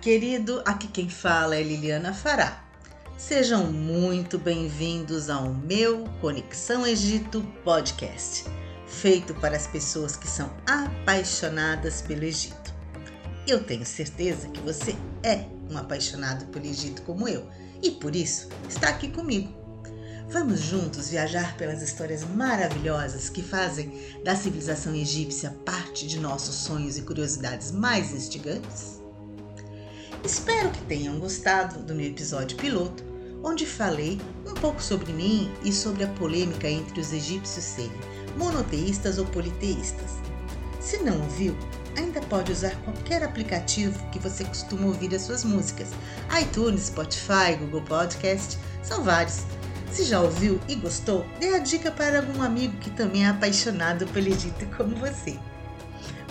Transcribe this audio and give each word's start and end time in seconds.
querido, 0.00 0.62
aqui 0.64 0.88
quem 0.88 1.10
fala 1.10 1.56
é 1.56 1.62
Liliana 1.62 2.14
Fará. 2.14 2.64
Sejam 3.18 3.70
muito 3.70 4.38
bem-vindos 4.38 5.28
ao 5.28 5.52
meu 5.52 6.04
Conexão 6.22 6.86
Egito 6.86 7.42
podcast, 7.62 8.44
feito 8.86 9.34
para 9.34 9.54
as 9.58 9.66
pessoas 9.66 10.16
que 10.16 10.26
são 10.26 10.50
apaixonadas 10.66 12.00
pelo 12.00 12.24
Egito. 12.24 12.74
Eu 13.46 13.62
tenho 13.62 13.84
certeza 13.84 14.48
que 14.48 14.60
você 14.60 14.96
é 15.22 15.44
um 15.70 15.76
apaixonado 15.76 16.46
pelo 16.46 16.64
Egito 16.64 17.02
como 17.02 17.28
eu 17.28 17.46
e 17.82 17.90
por 17.90 18.16
isso 18.16 18.48
está 18.70 18.88
aqui 18.88 19.08
comigo. 19.08 19.52
Vamos 20.30 20.60
juntos 20.60 21.10
viajar 21.10 21.58
pelas 21.58 21.82
histórias 21.82 22.24
maravilhosas 22.24 23.28
que 23.28 23.42
fazem 23.42 23.92
da 24.24 24.34
civilização 24.34 24.94
egípcia 24.94 25.50
parte 25.66 26.06
de 26.06 26.18
nossos 26.18 26.54
sonhos 26.54 26.96
e 26.96 27.02
curiosidades 27.02 27.70
mais 27.70 28.12
instigantes? 28.14 28.99
Espero 30.24 30.70
que 30.70 30.82
tenham 30.82 31.18
gostado 31.18 31.80
do 31.80 31.94
meu 31.94 32.06
episódio 32.06 32.56
piloto, 32.58 33.02
onde 33.42 33.64
falei 33.64 34.20
um 34.46 34.52
pouco 34.52 34.82
sobre 34.82 35.12
mim 35.12 35.50
e 35.64 35.72
sobre 35.72 36.04
a 36.04 36.08
polêmica 36.08 36.68
entre 36.68 37.00
os 37.00 37.12
egípcios 37.12 37.64
serem 37.64 37.90
monoteístas 38.36 39.18
ou 39.18 39.24
politeístas. 39.26 40.18
Se 40.78 40.98
não 40.98 41.22
ouviu, 41.22 41.56
ainda 41.96 42.20
pode 42.20 42.52
usar 42.52 42.76
qualquer 42.84 43.22
aplicativo 43.22 43.98
que 44.10 44.18
você 44.18 44.44
costuma 44.44 44.88
ouvir 44.88 45.14
as 45.14 45.22
suas 45.22 45.42
músicas. 45.42 45.88
iTunes, 46.40 46.86
Spotify, 46.86 47.56
Google 47.58 47.82
Podcast, 47.82 48.58
são 48.82 49.02
vários. 49.02 49.40
Se 49.90 50.04
já 50.04 50.20
ouviu 50.20 50.60
e 50.68 50.74
gostou, 50.74 51.26
dê 51.40 51.54
a 51.54 51.58
dica 51.58 51.90
para 51.90 52.18
algum 52.18 52.42
amigo 52.42 52.76
que 52.76 52.90
também 52.90 53.24
é 53.24 53.28
apaixonado 53.28 54.06
pelo 54.08 54.28
Egito 54.28 54.66
como 54.76 54.94
você. 54.96 55.38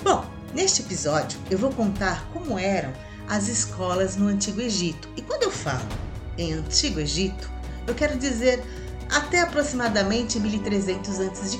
Bom, 0.03 0.25
neste 0.53 0.83
episódio 0.83 1.39
eu 1.49 1.57
vou 1.57 1.71
contar 1.71 2.29
como 2.31 2.57
eram 2.57 2.93
as 3.29 3.47
escolas 3.47 4.17
no 4.17 4.27
Antigo 4.27 4.59
Egito. 4.59 5.07
E 5.15 5.21
quando 5.21 5.43
eu 5.43 5.51
falo 5.51 5.87
em 6.37 6.53
Antigo 6.53 6.99
Egito, 6.99 7.49
eu 7.87 7.93
quero 7.93 8.17
dizer 8.17 8.63
até 9.09 9.41
aproximadamente 9.41 10.39
1300 10.39 11.19
a.C. 11.19 11.59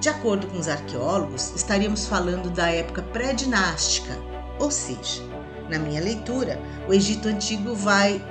De 0.00 0.08
acordo 0.08 0.46
com 0.46 0.58
os 0.58 0.68
arqueólogos, 0.68 1.52
estaríamos 1.54 2.06
falando 2.06 2.48
da 2.50 2.70
época 2.70 3.02
pré-dinástica, 3.02 4.16
ou 4.58 4.70
seja, 4.70 5.22
na 5.68 5.78
minha 5.78 6.00
leitura, 6.00 6.58
o 6.88 6.94
Egito 6.94 7.28
Antigo 7.28 7.74
vai 7.74 8.24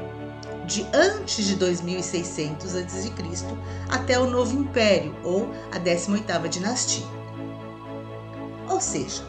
de 0.66 0.86
antes 0.94 1.46
de 1.46 1.56
2600 1.56 2.76
a.C. 2.76 3.12
até 3.88 4.20
o 4.20 4.30
Novo 4.30 4.58
Império, 4.60 5.16
ou 5.24 5.52
a 5.72 5.80
18ª 5.80 6.48
dinastia. 6.48 7.06
Ou 8.68 8.82
seja, 8.82 9.24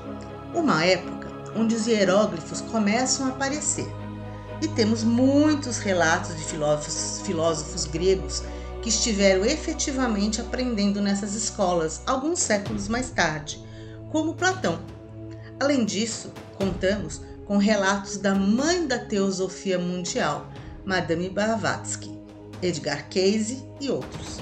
uma 0.54 0.84
época 0.84 1.29
onde 1.54 1.74
os 1.74 1.86
hieróglifos 1.86 2.60
começam 2.60 3.26
a 3.26 3.30
aparecer. 3.30 3.88
E 4.62 4.68
temos 4.68 5.02
muitos 5.02 5.78
relatos 5.78 6.36
de 6.36 6.44
filósofos, 6.44 7.22
filósofos 7.24 7.84
gregos 7.86 8.42
que 8.82 8.88
estiveram 8.88 9.44
efetivamente 9.44 10.40
aprendendo 10.40 11.00
nessas 11.00 11.34
escolas 11.34 12.02
alguns 12.06 12.40
séculos 12.40 12.88
mais 12.88 13.10
tarde, 13.10 13.62
como 14.10 14.34
Platão. 14.34 14.80
Além 15.58 15.84
disso, 15.84 16.32
contamos 16.56 17.20
com 17.46 17.56
relatos 17.56 18.16
da 18.16 18.34
mãe 18.34 18.86
da 18.86 18.98
teosofia 18.98 19.78
mundial, 19.78 20.50
Madame 20.84 21.28
Blavatsky, 21.28 22.19
Edgar 22.62 23.08
Cayce 23.08 23.64
e 23.80 23.91
outros. 23.91 24.38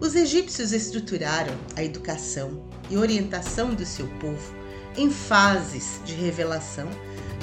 Os 0.00 0.14
egípcios 0.14 0.72
estruturaram 0.72 1.54
a 1.76 1.84
educação 1.84 2.64
e 2.88 2.96
orientação 2.96 3.74
do 3.74 3.84
seu 3.84 4.06
povo 4.18 4.59
em 4.96 5.10
fases 5.10 6.00
de 6.04 6.14
revelação, 6.14 6.88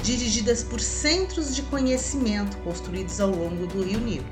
dirigidas 0.02 0.62
por 0.62 0.80
centros 0.80 1.54
de 1.54 1.62
conhecimento 1.62 2.56
construídos 2.58 3.20
ao 3.20 3.30
longo 3.30 3.66
do 3.66 3.82
rio 3.82 4.00
Nilo. 4.00 4.26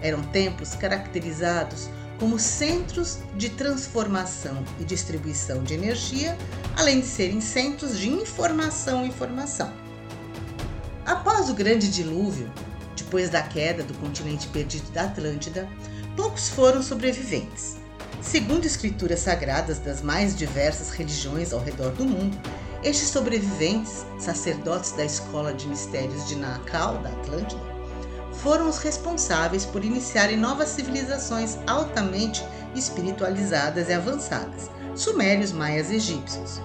Eram 0.00 0.22
templos 0.22 0.74
caracterizados 0.74 1.88
como 2.18 2.38
centros 2.38 3.18
de 3.36 3.48
transformação 3.50 4.64
e 4.80 4.84
distribuição 4.84 5.62
de 5.62 5.74
energia, 5.74 6.36
além 6.76 7.00
de 7.00 7.06
serem 7.06 7.40
centros 7.40 7.98
de 7.98 8.08
informação 8.08 9.06
e 9.06 9.12
formação. 9.12 9.72
Após 11.06 11.48
o 11.48 11.54
grande 11.54 11.88
dilúvio, 11.90 12.50
depois 12.96 13.30
da 13.30 13.40
queda 13.40 13.82
do 13.82 13.94
continente 13.94 14.48
perdido 14.48 14.90
da 14.90 15.04
Atlântida, 15.04 15.68
poucos 16.16 16.48
foram 16.48 16.82
sobreviventes. 16.82 17.77
Segundo 18.20 18.66
escrituras 18.66 19.20
sagradas 19.20 19.78
das 19.78 20.02
mais 20.02 20.34
diversas 20.34 20.90
religiões 20.90 21.52
ao 21.52 21.60
redor 21.60 21.92
do 21.92 22.04
mundo, 22.04 22.36
estes 22.82 23.08
sobreviventes, 23.08 24.04
sacerdotes 24.18 24.92
da 24.92 25.04
escola 25.04 25.54
de 25.54 25.68
mistérios 25.68 26.26
de 26.26 26.34
Naakal, 26.34 26.98
da 26.98 27.10
Atlântida, 27.10 27.60
foram 28.32 28.68
os 28.68 28.78
responsáveis 28.78 29.64
por 29.64 29.84
iniciarem 29.84 30.36
novas 30.36 30.68
civilizações 30.68 31.58
altamente 31.66 32.44
espiritualizadas 32.74 33.88
e 33.88 33.92
avançadas, 33.92 34.68
sumérios, 34.96 35.52
maias 35.52 35.90
e 35.90 35.94
egípcios. 35.94 36.60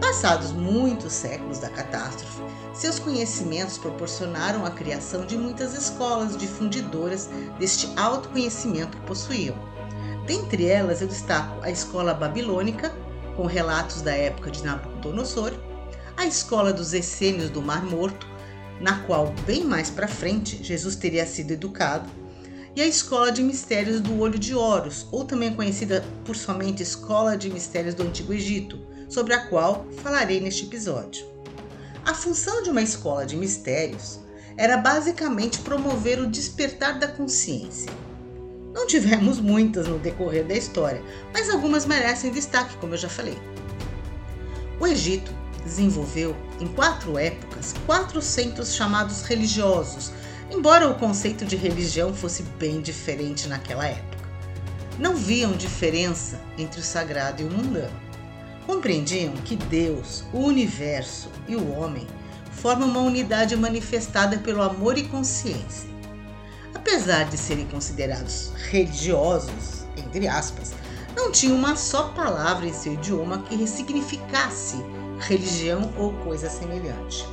Passados 0.00 0.52
muitos 0.52 1.12
séculos 1.12 1.58
da 1.58 1.68
catástrofe, 1.68 2.42
seus 2.72 3.00
conhecimentos 3.00 3.78
proporcionaram 3.78 4.64
a 4.64 4.70
criação 4.70 5.26
de 5.26 5.36
muitas 5.36 5.74
escolas 5.74 6.36
difundidoras 6.36 7.28
deste 7.58 7.88
autoconhecimento 7.96 8.96
que 8.96 9.06
possuíam 9.06 9.56
Dentre 10.28 10.66
elas, 10.66 11.00
eu 11.00 11.08
destaco 11.08 11.64
a 11.64 11.70
escola 11.70 12.12
babilônica, 12.12 12.94
com 13.34 13.46
relatos 13.46 14.02
da 14.02 14.14
época 14.14 14.50
de 14.50 14.62
Nabucodonosor, 14.62 15.54
a 16.18 16.26
escola 16.26 16.70
dos 16.70 16.92
essênios 16.92 17.48
do 17.48 17.62
Mar 17.62 17.82
Morto, 17.82 18.26
na 18.78 18.98
qual, 19.04 19.32
bem 19.46 19.64
mais 19.64 19.88
para 19.88 20.06
frente, 20.06 20.62
Jesus 20.62 20.96
teria 20.96 21.24
sido 21.24 21.52
educado, 21.52 22.10
e 22.76 22.82
a 22.82 22.86
escola 22.86 23.32
de 23.32 23.42
mistérios 23.42 24.02
do 24.02 24.20
Olho 24.20 24.38
de 24.38 24.54
Horus, 24.54 25.06
ou 25.10 25.24
também 25.24 25.54
conhecida 25.54 26.04
por 26.26 26.36
somente 26.36 26.82
Escola 26.82 27.34
de 27.34 27.48
Mistérios 27.48 27.94
do 27.94 28.02
Antigo 28.02 28.34
Egito, 28.34 28.78
sobre 29.08 29.32
a 29.32 29.46
qual 29.46 29.86
falarei 30.02 30.40
neste 30.42 30.66
episódio. 30.66 31.26
A 32.04 32.12
função 32.12 32.62
de 32.62 32.68
uma 32.68 32.82
escola 32.82 33.24
de 33.24 33.34
mistérios 33.34 34.20
era 34.58 34.76
basicamente 34.76 35.60
promover 35.60 36.20
o 36.20 36.26
despertar 36.26 36.98
da 36.98 37.08
consciência 37.08 37.90
não 38.78 38.86
tivemos 38.86 39.40
muitas 39.40 39.88
no 39.88 39.98
decorrer 39.98 40.44
da 40.44 40.54
história, 40.54 41.02
mas 41.32 41.50
algumas 41.50 41.84
merecem 41.84 42.30
destaque, 42.30 42.76
como 42.76 42.94
eu 42.94 42.98
já 42.98 43.08
falei. 43.08 43.36
O 44.78 44.86
Egito 44.86 45.34
desenvolveu, 45.64 46.36
em 46.60 46.68
quatro 46.68 47.18
épocas, 47.18 47.74
quatro 47.86 48.22
centros 48.22 48.76
chamados 48.76 49.22
religiosos, 49.22 50.12
embora 50.48 50.88
o 50.88 50.94
conceito 50.94 51.44
de 51.44 51.56
religião 51.56 52.14
fosse 52.14 52.44
bem 52.56 52.80
diferente 52.80 53.48
naquela 53.48 53.84
época. 53.84 54.28
Não 54.96 55.16
viam 55.16 55.56
diferença 55.56 56.40
entre 56.56 56.80
o 56.80 56.84
sagrado 56.84 57.42
e 57.42 57.46
o 57.46 57.50
mundano. 57.50 58.00
Compreendiam 58.64 59.32
que 59.44 59.56
Deus, 59.56 60.22
o 60.32 60.38
universo 60.38 61.28
e 61.48 61.56
o 61.56 61.72
homem 61.72 62.06
formam 62.52 62.88
uma 62.88 63.00
unidade 63.00 63.56
manifestada 63.56 64.38
pelo 64.38 64.62
amor 64.62 64.96
e 64.96 65.02
consciência 65.02 65.97
apesar 66.78 67.24
de 67.24 67.36
serem 67.36 67.66
considerados 67.66 68.52
religiosos, 68.70 69.84
entre 69.96 70.28
aspas, 70.28 70.72
não 71.16 71.32
tinham 71.32 71.56
uma 71.56 71.74
só 71.74 72.04
palavra 72.10 72.66
em 72.66 72.72
seu 72.72 72.92
idioma 72.92 73.38
que 73.42 73.66
significasse 73.66 74.76
religião 75.18 75.92
ou 75.98 76.12
coisa 76.24 76.48
semelhante. 76.48 77.26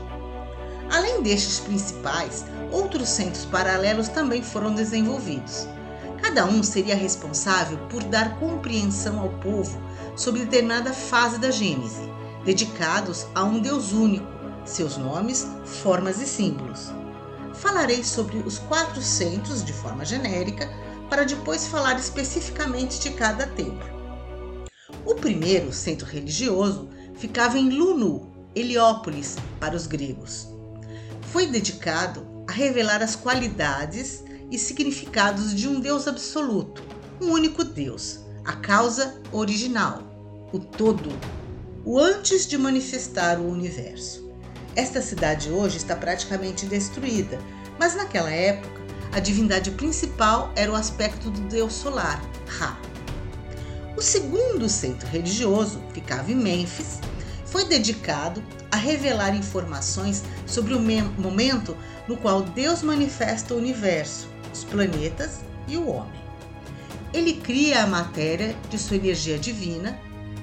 Além 0.91 1.21
destes 1.21 1.59
principais, 1.59 2.45
outros 2.71 3.07
centros 3.09 3.45
paralelos 3.45 4.07
também 4.07 4.41
foram 4.41 4.73
desenvolvidos. 4.73 5.67
Cada 6.21 6.45
um 6.45 6.63
seria 6.63 6.95
responsável 6.95 7.77
por 7.89 8.03
dar 8.03 8.39
compreensão 8.39 9.19
ao 9.19 9.29
povo 9.29 9.79
sobre 10.15 10.41
determinada 10.41 10.91
fase 10.91 11.37
da 11.37 11.51
Gênese, 11.51 12.09
dedicados 12.43 13.27
a 13.35 13.43
um 13.43 13.59
Deus 13.59 13.91
único, 13.93 14.25
seus 14.65 14.97
nomes, 14.97 15.47
formas 15.65 16.19
e 16.19 16.25
símbolos 16.25 16.91
falarei 17.55 18.03
sobre 18.03 18.37
os 18.37 18.59
quatro 18.59 19.01
centros 19.01 19.63
de 19.63 19.73
forma 19.73 20.05
genérica, 20.05 20.69
para 21.09 21.23
depois 21.23 21.67
falar 21.67 21.99
especificamente 21.99 22.99
de 22.99 23.11
cada 23.11 23.47
templo. 23.47 23.95
O 25.05 25.15
primeiro 25.15 25.71
centro 25.71 26.07
religioso 26.07 26.89
ficava 27.15 27.57
em 27.57 27.69
Lunu, 27.69 28.33
Heliópolis, 28.55 29.35
para 29.59 29.75
os 29.75 29.87
gregos. 29.87 30.47
Foi 31.31 31.47
dedicado 31.47 32.45
a 32.47 32.51
revelar 32.51 33.01
as 33.03 33.15
qualidades 33.15 34.23
e 34.51 34.57
significados 34.57 35.53
de 35.53 35.67
um 35.67 35.79
Deus 35.79 36.07
absoluto, 36.07 36.83
um 37.21 37.31
único 37.31 37.63
Deus, 37.63 38.19
a 38.43 38.53
causa 38.53 39.21
original, 39.31 40.03
o 40.51 40.59
todo, 40.59 41.09
o 41.83 41.99
antes 41.99 42.45
de 42.47 42.57
manifestar 42.57 43.39
o 43.39 43.47
universo. 43.47 44.24
Esta 44.75 45.01
cidade 45.01 45.49
hoje 45.49 45.77
está 45.77 45.95
praticamente 45.95 46.65
destruída, 46.65 47.39
mas 47.79 47.95
naquela 47.95 48.29
época 48.29 48.81
a 49.13 49.19
divindade 49.19 49.71
principal 49.71 50.51
era 50.55 50.71
o 50.71 50.75
aspecto 50.75 51.29
do 51.29 51.41
deus 51.41 51.73
solar, 51.73 52.21
Ra. 52.45 52.77
O 53.95 54.01
segundo 54.01 54.67
centro 54.67 55.07
religioso 55.07 55.81
ficava 55.93 56.29
em 56.29 56.35
Mênfis 56.35 56.99
foi 57.45 57.63
dedicado 57.63 58.43
a 58.69 58.75
revelar 58.75 59.33
informações 59.33 60.21
sobre 60.45 60.73
o 60.73 60.79
momento 61.17 61.77
no 62.05 62.17
qual 62.17 62.41
Deus 62.41 62.81
manifesta 62.81 63.53
o 63.53 63.57
universo, 63.57 64.27
os 64.53 64.65
planetas 64.65 65.39
e 65.65 65.77
o 65.77 65.87
homem. 65.87 66.21
Ele 67.13 67.35
cria 67.35 67.83
a 67.83 67.87
matéria 67.87 68.53
de 68.69 68.77
sua 68.77 68.97
energia 68.97 69.39
divina 69.39 69.97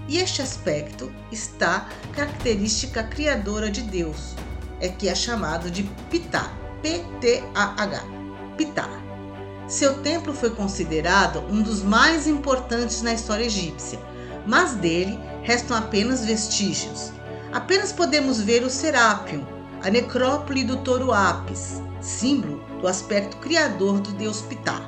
e 0.09 0.19
este 0.19 0.43
aspecto 0.43 1.13
está 1.31 1.89
característica 2.13 3.03
criadora 3.03 3.71
de 3.71 3.83
Deus, 3.83 4.35
é 4.81 4.89
que 4.89 5.09
é 5.09 5.15
chamado 5.15 5.71
de 5.71 5.85
Ptah, 6.11 6.53
P-T-A-H, 6.83 8.05
Ptah. 8.57 9.01
Seu 9.69 10.03
templo 10.03 10.35
foi 10.35 10.51
considerado 10.51 11.41
um 11.49 11.63
dos 11.63 11.83
mais 11.83 12.27
importantes 12.27 13.01
na 13.01 13.15
história 13.15 13.45
egípcia, 13.45 13.99
mas 14.47 14.75
dele 14.75 15.19
restam 15.43 15.77
apenas 15.77 16.25
vestígios. 16.25 17.13
Apenas 17.53 17.93
podemos 17.93 18.41
ver 18.41 18.65
o 18.65 18.71
Serápion, 18.71 19.43
a 19.83 19.89
necrópole 19.89 20.65
do 20.65 20.79
touro 20.79 21.13
Apis, 21.13 21.81
símbolo 22.01 22.63
do 22.81 22.89
aspecto 22.89 23.37
criador 23.39 24.01
do 24.01 24.13
deus 24.13 24.43
Ptah. 24.43 24.83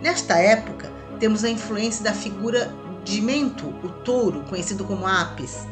Nesta 0.00 0.38
época, 0.38 0.90
temos 1.18 1.44
a 1.44 1.50
influência 1.50 2.04
da 2.04 2.12
figura 2.12 2.72
de 3.08 3.22
o 3.82 3.88
touro, 4.04 4.42
conhecido 4.42 4.84
como 4.84 5.06
Apis. 5.06 5.66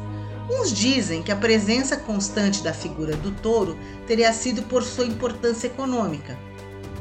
Uns 0.49 0.71
dizem 0.71 1.21
que 1.21 1.31
a 1.31 1.35
presença 1.35 1.95
constante 1.95 2.63
da 2.63 2.73
figura 2.73 3.15
do 3.17 3.31
touro 3.31 3.77
teria 4.07 4.33
sido 4.33 4.63
por 4.63 4.81
sua 4.81 5.05
importância 5.05 5.67
econômica. 5.67 6.37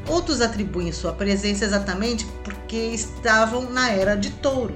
Outros 0.08 0.40
atribuem 0.40 0.92
sua 0.92 1.12
presença 1.12 1.64
exatamente 1.64 2.26
porque 2.44 2.76
estavam 2.76 3.70
na 3.70 3.90
era 3.90 4.14
de 4.14 4.30
touro. 4.30 4.74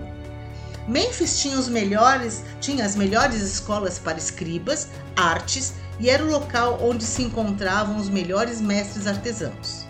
Mênfis 0.89 1.41
tinha, 1.41 1.59
os 1.59 1.69
melhores, 1.69 2.43
tinha 2.61 2.85
as 2.85 2.97
melhores 2.97 3.43
escolas 3.43 3.99
para 3.99 4.19
escribas, 4.19 4.89
artes 5.15 5.75
e 6.01 6.09
era 6.09 6.25
o 6.25 6.31
local 6.31 6.79
onde 6.83 7.05
se 7.05 7.23
encontravam 7.23 7.97
os 7.97 8.09
melhores 8.09 8.61
mestres 8.61 9.07
artesãos. 9.07 9.87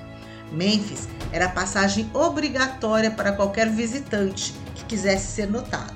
Mênfis 0.51 1.09
era 1.33 1.47
a 1.47 1.51
passagem 1.51 2.11
obrigatória 2.13 3.11
para 3.11 3.33
qualquer 3.33 3.71
visitante 3.71 4.53
quisesse 4.91 5.29
ser 5.29 5.49
notado. 5.49 5.95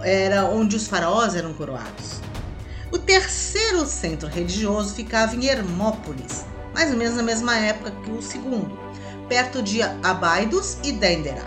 Era 0.00 0.44
onde 0.44 0.76
os 0.76 0.86
faraós 0.86 1.34
eram 1.34 1.52
coroados. 1.52 2.20
O 2.92 2.98
terceiro 2.98 3.84
centro 3.86 4.28
religioso 4.28 4.94
ficava 4.94 5.34
em 5.34 5.46
Hermópolis, 5.46 6.44
mais 6.72 6.92
ou 6.92 6.96
menos 6.96 7.16
na 7.16 7.24
mesma 7.24 7.58
época 7.58 7.90
que 7.90 8.10
o 8.12 8.22
segundo, 8.22 8.78
perto 9.28 9.60
de 9.60 9.82
Abydos 9.82 10.78
e 10.84 10.92
Dendera. 10.92 11.42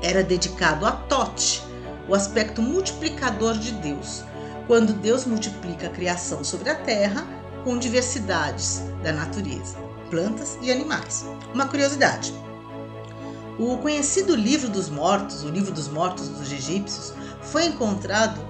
Era 0.00 0.22
dedicado 0.22 0.86
a 0.86 0.92
Tote, 0.92 1.64
o 2.08 2.14
aspecto 2.14 2.62
multiplicador 2.62 3.58
de 3.58 3.72
Deus, 3.72 4.22
quando 4.68 4.92
Deus 4.92 5.24
multiplica 5.24 5.88
a 5.88 5.90
criação 5.90 6.44
sobre 6.44 6.70
a 6.70 6.76
terra 6.76 7.26
com 7.64 7.78
diversidades 7.78 8.82
da 9.02 9.12
natureza, 9.12 9.76
plantas 10.08 10.56
e 10.62 10.70
animais. 10.70 11.24
Uma 11.52 11.66
curiosidade: 11.66 12.32
o 13.58 13.78
conhecido 13.78 14.34
Livro 14.34 14.68
dos 14.68 14.88
Mortos, 14.88 15.44
o 15.44 15.48
Livro 15.48 15.72
dos 15.72 15.88
Mortos 15.88 16.28
dos 16.28 16.50
Egípcios, 16.50 17.12
foi 17.42 17.66
encontrado 17.66 18.40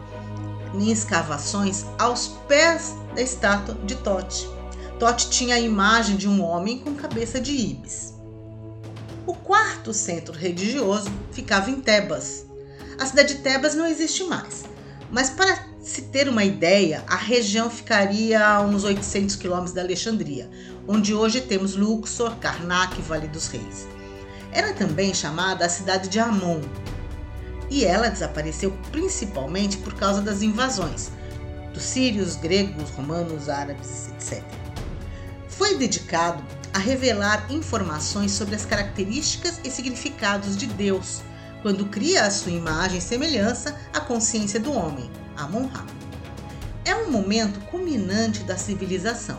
em 0.75 0.91
escavações 0.91 1.85
aos 1.99 2.29
pés 2.49 2.95
da 3.15 3.21
estátua 3.21 3.75
de 3.85 3.95
Tote. 3.97 4.49
Tote 4.99 5.29
tinha 5.29 5.57
a 5.57 5.61
imagem 5.61 6.17
de 6.17 6.29
um 6.29 6.43
homem 6.43 6.79
com 6.79 6.95
cabeça 6.95 7.41
de 7.41 7.53
ibis. 7.53 8.15
O 9.27 9.35
quarto 9.35 9.93
centro 9.93 10.33
religioso 10.33 11.11
ficava 11.33 11.71
em 11.71 11.81
Tebas. 11.81 12.47
A 12.99 13.07
cidade 13.07 13.35
de 13.35 13.41
Tebas 13.41 13.75
não 13.75 13.87
existe 13.87 14.25
mais, 14.25 14.65
mas 15.11 15.31
para 15.31 15.75
se 15.83 16.03
ter 16.03 16.29
uma 16.29 16.45
ideia, 16.45 17.05
a 17.07 17.17
região 17.17 17.69
ficaria 17.69 18.45
a 18.47 18.63
uns 18.63 18.85
800 18.85 19.37
quilômetros 19.37 19.75
da 19.75 19.83
Alexandria, 19.83 20.51
onde 20.89 21.13
hoje 21.13 21.43
temos 21.43 21.77
Luxor, 21.77 22.37
Karnak 22.37 22.99
e 22.99 23.03
Vale 23.03 23.29
dos 23.29 23.49
Reis. 23.49 23.94
Era 24.55 24.73
também 24.73 25.13
chamada 25.13 25.67
a 25.67 25.69
cidade 25.69 26.09
de 26.09 26.19
Amon, 26.19 26.63
e 27.69 27.85
ela 27.85 28.09
desapareceu 28.09 28.71
principalmente 28.91 29.77
por 29.77 29.93
causa 29.95 30.23
das 30.23 30.41
invasões 30.41 31.11
dos 31.75 31.83
sírios, 31.83 32.37
gregos, 32.37 32.89
romanos, 32.91 33.49
árabes, 33.51 34.09
etc 34.11 34.43
foi 35.57 35.77
dedicado 35.77 36.43
a 36.73 36.79
revelar 36.79 37.47
informações 37.51 38.33
sobre 38.33 38.57
as 38.57 38.65
características 38.65 39.61
e 39.63 39.71
significados 39.71 40.57
de 40.57 40.67
Deus, 40.67 41.23
quando 41.63 41.87
cria 41.87 42.25
a 42.25 42.31
sua 42.31 42.51
imagem 42.51 42.99
e 42.99 43.03
semelhança 43.03 43.79
à 43.93 44.01
consciência 44.01 44.59
do 44.59 44.73
homem, 44.73 45.11
Amon-Ra. 45.37 45.87
É 46.85 46.95
um 46.97 47.11
momento 47.11 47.61
culminante 47.71 48.43
da 48.43 48.57
civilização. 48.57 49.39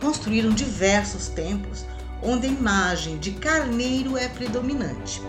Construíram 0.00 0.50
diversos 0.50 1.28
templos 1.28 1.84
onde 2.22 2.46
a 2.46 2.50
imagem 2.50 3.18
de 3.18 3.32
carneiro 3.32 4.16
é 4.16 4.28
predominante. 4.28 5.22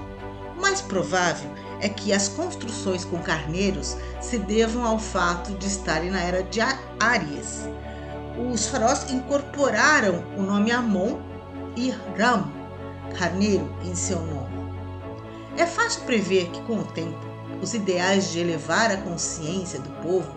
O 0.57 0.61
mais 0.61 0.81
provável 0.81 1.49
é 1.81 1.87
que 1.87 2.11
as 2.11 2.27
construções 2.27 3.05
com 3.05 3.19
carneiros 3.19 3.95
se 4.21 4.37
devam 4.37 4.85
ao 4.85 4.99
fato 4.99 5.53
de 5.53 5.67
estarem 5.67 6.11
na 6.11 6.21
era 6.21 6.43
de 6.43 6.59
Áries, 6.99 7.69
os 8.51 8.67
faraós 8.67 9.09
incorporaram 9.11 10.23
o 10.37 10.41
nome 10.41 10.71
Amon 10.71 11.19
e 11.75 11.91
Ram, 12.17 12.49
carneiro, 13.17 13.69
em 13.83 13.93
seu 13.93 14.19
nome. 14.21 14.49
É 15.57 15.65
fácil 15.65 16.03
prever 16.03 16.49
que, 16.49 16.61
com 16.61 16.79
o 16.79 16.85
tempo, 16.85 17.19
os 17.61 17.73
ideais 17.73 18.31
de 18.31 18.39
elevar 18.39 18.91
a 18.91 18.97
consciência 18.97 19.79
do 19.79 19.89
povo 20.01 20.31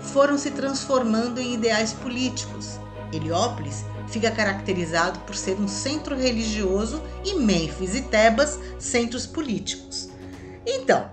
foram 0.00 0.36
se 0.36 0.50
transformando 0.50 1.40
em 1.40 1.54
ideais 1.54 1.92
políticos. 1.92 2.80
Heliópolis 3.12 3.84
fica 4.08 4.30
caracterizado 4.30 5.18
por 5.20 5.34
ser 5.34 5.56
um 5.60 5.68
centro 5.68 6.16
religioso 6.16 7.02
e 7.24 7.34
Mênfis 7.34 7.94
e 7.94 8.02
Tebas 8.02 8.58
centros 8.78 9.26
políticos. 9.26 10.08
Então, 10.66 11.10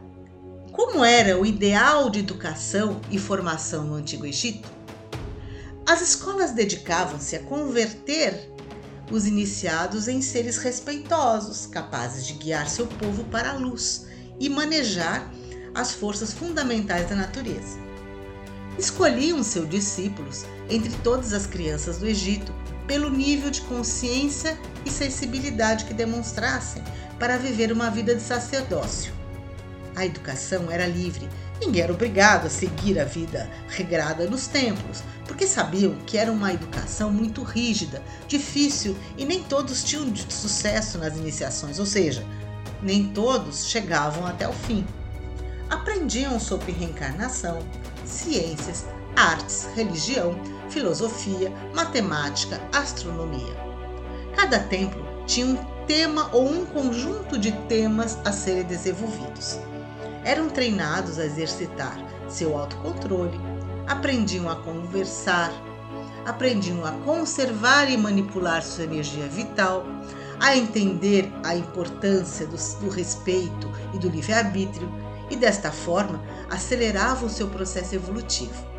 como 0.72 1.04
era 1.06 1.40
o 1.40 1.46
ideal 1.46 2.10
de 2.10 2.20
educação 2.20 3.00
e 3.12 3.20
formação 3.20 3.84
no 3.84 3.96
Antigo 3.96 4.26
Egito? 4.26 4.68
As 5.88 6.02
escolas 6.02 6.52
dedicavam-se 6.52 7.36
a 7.36 7.40
converter 7.44 8.50
os 9.12 9.28
iniciados 9.28 10.08
em 10.08 10.22
seres 10.22 10.58
respeitosos, 10.58 11.68
capazes 11.68 12.26
de 12.26 12.34
guiar 12.34 12.68
seu 12.68 12.88
povo 12.88 13.24
para 13.26 13.52
a 13.52 13.54
luz 13.54 14.08
e 14.40 14.50
manejar 14.50 15.30
as 15.76 15.94
forças 15.94 16.34
fundamentais 16.34 17.10
da 17.10 17.16
natureza. 17.16 17.78
Escolhiam 18.78 19.44
seus 19.44 19.70
discípulos 19.70 20.46
entre 20.70 20.92
todas 21.04 21.34
as 21.34 21.46
crianças 21.46 21.98
do 21.98 22.08
Egito 22.08 22.52
pelo 22.88 23.10
nível 23.10 23.50
de 23.50 23.62
consciência 23.62 24.58
e 24.86 24.90
sensibilidade 24.90 25.86
que 25.86 25.94
demonstrassem 25.94 26.84
para 27.20 27.38
viver 27.38 27.72
uma 27.72 27.90
vida 27.90 28.16
de 28.16 28.22
sacerdócio. 28.22 29.14
A 29.96 30.06
educação 30.06 30.72
era 30.72 30.88
livre 30.88 31.30
Ninguém 31.66 31.84
era 31.84 31.94
obrigado 31.94 32.48
a 32.48 32.50
seguir 32.50 33.00
a 33.00 33.06
vida 33.06 33.50
regrada 33.70 34.26
nos 34.30 34.48
templos, 34.48 35.02
porque 35.26 35.48
sabiam 35.48 35.96
que 36.06 36.18
era 36.18 36.32
uma 36.32 36.52
educação 36.52 37.10
muito 37.10 37.42
rígida, 37.42 38.02
difícil 38.28 38.98
e 39.18 39.26
nem 39.26 39.42
todos 39.44 39.82
tinham 39.84 40.14
sucesso 40.16 40.98
nas 40.98 41.16
iniciações, 41.16 41.80
ou 41.80 41.86
seja, 41.86 42.26
nem 42.82 43.08
todos 43.10 43.68
chegavam 43.68 44.26
até 44.26 44.48
o 44.48 44.52
fim. 44.52 44.86
Aprendiam 45.70 46.38
sobre 46.38 46.74
reencarnação, 46.74 47.60
ciências, 48.06 48.86
artes, 49.16 49.68
religião, 49.74 50.36
filosofia, 50.70 51.52
matemática, 51.74 52.62
astronomia. 52.72 53.56
Cada 54.36 54.60
templo 54.60 55.04
tinha 55.26 55.46
um 55.46 55.58
tema 55.86 56.30
ou 56.32 56.50
um 56.50 56.66
conjunto 56.66 57.38
de 57.38 57.52
temas 57.68 58.18
a 58.26 58.32
serem 58.32 58.64
desenvolvidos 58.64 59.60
eram 60.24 60.50
treinados 60.50 61.20
a 61.20 61.26
exercitar 61.26 61.98
seu 62.28 62.58
autocontrole, 62.58 63.40
aprendiam 63.88 64.50
a 64.50 64.56
conversar, 64.56 65.52
aprendiam 66.26 66.86
a 66.86 66.92
conservar 67.04 67.90
e 67.92 67.98
manipular 67.98 68.64
sua 68.64 68.86
energia 68.86 69.28
vital, 69.28 69.86
a 70.40 70.56
entender 70.56 71.32
a 71.44 71.56
importância 71.56 72.48
do, 72.48 72.58
do 72.80 72.90
respeito 72.90 73.70
e 73.94 74.00
do 74.00 74.10
livre-arbítrio 74.10 74.90
e, 75.30 75.36
desta 75.36 75.72
forma, 75.72 76.22
aceleravam 76.50 77.30
seu 77.30 77.48
processo 77.48 77.96
evolutivo. 77.96 78.74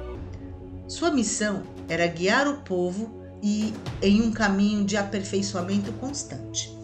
Sua 0.88 1.10
missão 1.10 1.62
era 1.88 2.06
guiar 2.06 2.48
o 2.48 2.58
povo 2.62 3.22
e 3.42 3.74
em 4.00 4.22
um 4.22 4.32
caminho 4.32 4.84
de 4.84 4.96
aperfeiçoamento 4.96 5.92
constante. 5.94 6.74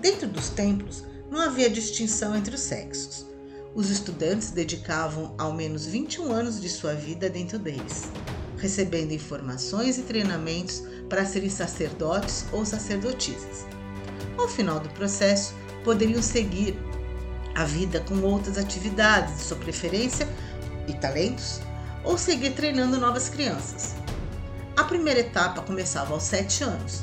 Dentro 0.00 0.26
dos 0.26 0.48
templos 0.48 1.04
não 1.30 1.40
havia 1.40 1.68
distinção 1.68 2.34
entre 2.34 2.54
os 2.54 2.60
sexos. 2.60 3.26
Os 3.74 3.90
estudantes 3.90 4.50
dedicavam 4.50 5.34
ao 5.38 5.52
menos 5.52 5.86
21 5.86 6.32
anos 6.32 6.60
de 6.60 6.68
sua 6.68 6.94
vida 6.94 7.28
dentro 7.28 7.58
deles, 7.58 8.10
recebendo 8.56 9.12
informações 9.12 9.98
e 9.98 10.02
treinamentos 10.02 10.82
para 11.08 11.24
serem 11.24 11.50
sacerdotes 11.50 12.46
ou 12.52 12.64
sacerdotisas. 12.64 13.66
Ao 14.36 14.48
final 14.48 14.80
do 14.80 14.88
processo, 14.90 15.54
poderiam 15.84 16.22
seguir 16.22 16.78
a 17.54 17.64
vida 17.64 18.00
com 18.00 18.20
outras 18.22 18.56
atividades 18.56 19.36
de 19.36 19.42
sua 19.42 19.56
preferência 19.56 20.26
e 20.88 20.94
talentos, 20.94 21.60
ou 22.02 22.16
seguir 22.16 22.54
treinando 22.54 22.98
novas 22.98 23.28
crianças. 23.28 23.99
A 24.80 24.84
primeira 24.84 25.20
etapa 25.20 25.60
começava 25.60 26.14
aos 26.14 26.22
7 26.22 26.64
anos. 26.64 27.02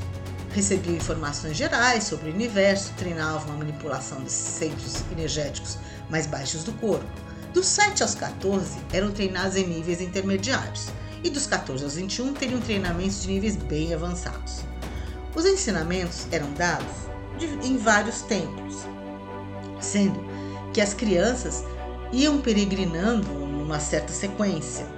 Recebiam 0.52 0.96
informações 0.96 1.56
gerais 1.56 2.06
sobre 2.06 2.32
o 2.32 2.34
universo, 2.34 2.92
treinavam 2.98 3.54
a 3.54 3.58
manipulação 3.58 4.20
dos 4.20 4.32
centros 4.32 5.04
energéticos 5.12 5.78
mais 6.10 6.26
baixos 6.26 6.64
do 6.64 6.74
corpo. 6.74 7.06
Dos 7.54 7.68
7 7.68 8.02
aos 8.02 8.16
14 8.16 8.80
eram 8.92 9.12
treinados 9.12 9.56
em 9.56 9.68
níveis 9.68 10.02
intermediários 10.02 10.88
e 11.24 11.30
dos 11.30 11.46
14 11.46 11.84
aos 11.84 11.94
21 11.94 12.34
teriam 12.34 12.60
treinamentos 12.60 13.22
de 13.22 13.28
níveis 13.28 13.56
bem 13.56 13.94
avançados. 13.94 14.62
Os 15.36 15.46
ensinamentos 15.46 16.26
eram 16.32 16.52
dados 16.54 16.96
de, 17.38 17.46
em 17.64 17.78
vários 17.78 18.24
templos, 18.24 18.88
sendo 19.80 20.20
que 20.74 20.82
as 20.82 20.96
crianças 20.96 21.64
iam 22.12 22.42
peregrinando 22.42 23.28
numa 23.28 23.80
certa 23.80 24.12
sequência. 24.12 24.97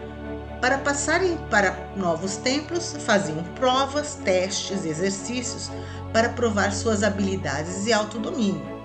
Para 0.62 0.78
passarem 0.80 1.38
para 1.50 1.94
novos 1.96 2.36
templos, 2.36 2.96
faziam 3.06 3.42
provas, 3.56 4.16
testes, 4.16 4.84
exercícios 4.84 5.72
para 6.12 6.30
provar 6.30 6.74
suas 6.74 7.02
habilidades 7.02 7.86
e 7.86 7.94
autodomínio. 7.94 8.80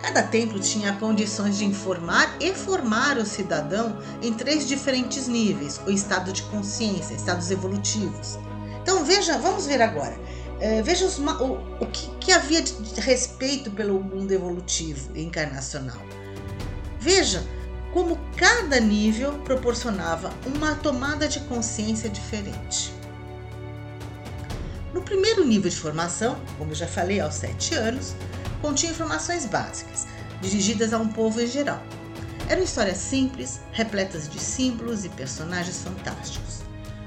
Cada 0.00 0.22
templo 0.22 0.58
tinha 0.58 0.94
condições 0.94 1.58
de 1.58 1.64
informar 1.64 2.36
e 2.40 2.52
formar 2.54 3.18
o 3.18 3.24
cidadão 3.24 3.98
em 4.22 4.32
três 4.32 4.66
diferentes 4.66 5.28
níveis: 5.28 5.80
o 5.86 5.90
estado 5.90 6.32
de 6.32 6.42
consciência, 6.44 7.14
estados 7.14 7.50
evolutivos. 7.50 8.38
Então 8.82 9.04
veja, 9.04 9.38
vamos 9.38 9.66
ver 9.66 9.82
agora. 9.82 10.14
É, 10.60 10.82
veja 10.82 11.04
os, 11.04 11.18
o, 11.18 11.58
o 11.80 11.86
que, 11.86 12.10
que, 12.20 12.32
havia 12.32 12.62
de 12.62 13.00
respeito 13.00 13.70
pelo 13.70 14.00
mundo 14.00 14.32
evolutivo 14.32 15.10
e 15.14 15.22
encarnacional. 15.22 16.00
Veja 16.98 17.42
como 17.94 18.18
cada 18.36 18.80
nível 18.80 19.38
proporcionava 19.44 20.32
uma 20.44 20.74
tomada 20.74 21.28
de 21.28 21.38
consciência 21.42 22.10
diferente. 22.10 22.92
No 24.92 25.00
primeiro 25.00 25.44
nível 25.44 25.70
de 25.70 25.76
formação, 25.76 26.36
como 26.58 26.72
eu 26.72 26.74
já 26.74 26.88
falei, 26.88 27.20
aos 27.20 27.34
7 27.34 27.76
anos, 27.76 28.16
continha 28.60 28.90
informações 28.90 29.46
básicas, 29.46 30.08
dirigidas 30.42 30.92
a 30.92 30.98
um 30.98 31.06
povo 31.06 31.40
em 31.40 31.46
geral. 31.46 31.80
Eram 32.48 32.64
histórias 32.64 32.98
simples, 32.98 33.60
repletas 33.70 34.28
de 34.28 34.40
símbolos 34.40 35.04
e 35.04 35.08
personagens 35.08 35.84
fantásticos. 35.84 36.62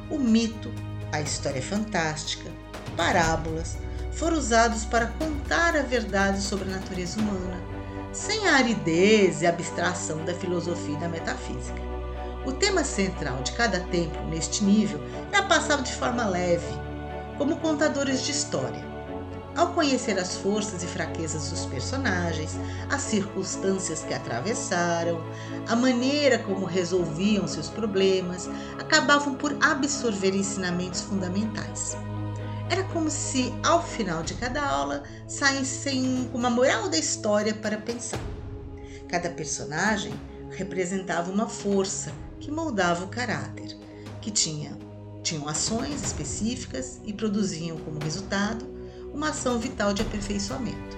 O 0.09 0.17
mito, 0.17 0.71
a 1.11 1.19
história 1.19 1.61
fantástica, 1.61 2.49
parábolas 2.95 3.77
foram 4.13 4.37
usados 4.37 4.85
para 4.85 5.07
contar 5.07 5.75
a 5.75 5.81
verdade 5.81 6.41
sobre 6.41 6.69
a 6.69 6.77
natureza 6.77 7.19
humana, 7.19 7.61
sem 8.17 8.47
a 8.47 8.55
aridez 8.55 9.43
e 9.43 9.45
abstração 9.45 10.25
da 10.25 10.33
filosofia 10.33 10.95
e 10.95 10.99
da 10.99 11.07
metafísica. 11.07 11.79
O 12.45 12.51
tema 12.51 12.83
central 12.83 13.43
de 13.43 13.51
cada 13.51 13.79
templo 13.79 14.27
neste 14.27 14.63
nível 14.63 14.99
era 15.31 15.43
passado 15.43 15.83
de 15.83 15.93
forma 15.93 16.25
leve, 16.25 16.65
como 17.37 17.57
contadores 17.57 18.23
de 18.23 18.31
história. 18.31 18.83
Ao 19.55 19.73
conhecer 19.73 20.17
as 20.17 20.35
forças 20.35 20.81
e 20.81 20.87
fraquezas 20.87 21.51
dos 21.51 21.65
personagens, 21.67 22.57
as 22.89 23.01
circunstâncias 23.01 24.01
que 24.01 24.13
atravessaram, 24.13 25.23
a 25.67 25.75
maneira 25.75 26.39
como 26.39 26.65
resolviam 26.65 27.47
seus 27.47 27.69
problemas, 27.69 28.49
acabavam 28.79 29.35
por 29.35 29.55
absorver 29.61 30.35
ensinamentos 30.35 31.01
fundamentais. 31.01 31.95
Era 32.69 32.83
como 32.83 33.09
se, 33.09 33.53
ao 33.63 33.81
final 33.81 34.23
de 34.23 34.33
cada 34.33 34.61
aula, 34.61 35.03
saíssem 35.25 36.29
uma 36.33 36.49
moral 36.49 36.89
da 36.89 36.97
história 36.97 37.53
para 37.53 37.77
pensar. 37.77 38.19
Cada 39.07 39.29
personagem 39.29 40.13
representava 40.51 41.31
uma 41.31 41.47
força 41.47 42.11
que 42.39 42.51
moldava 42.51 43.05
o 43.05 43.07
caráter, 43.07 43.77
que 44.21 44.29
tinha, 44.29 44.77
tinham 45.23 45.47
ações 45.47 46.03
específicas 46.03 46.99
e 47.05 47.13
produziam 47.13 47.77
como 47.77 48.03
resultado 48.03 48.67
uma 49.13 49.29
ação 49.29 49.57
vital 49.57 49.93
de 49.93 50.01
aperfeiçoamento. 50.01 50.97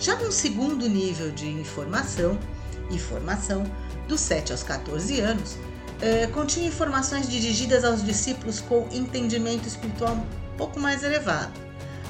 Já 0.00 0.16
no 0.16 0.32
segundo 0.32 0.88
nível 0.88 1.30
de 1.30 1.48
informação 1.48 2.38
e 2.90 2.98
formação, 2.98 3.64
dos 4.08 4.20
7 4.20 4.50
aos 4.50 4.64
14 4.64 5.20
anos, 5.20 5.56
eh, 6.00 6.26
continha 6.28 6.66
informações 6.66 7.28
dirigidas 7.28 7.84
aos 7.84 8.02
discípulos 8.02 8.60
com 8.60 8.88
entendimento 8.90 9.68
espiritual 9.68 10.16
pouco 10.60 10.78
mais 10.78 11.02
elevado. 11.02 11.58